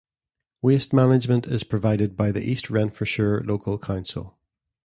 [0.63, 4.35] Waste management is provided by the East Renfrewshire local council.